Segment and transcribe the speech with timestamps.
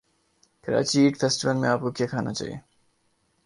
[0.63, 2.57] Karachi eat festival میں اپ کو کیا کھانا چاہیے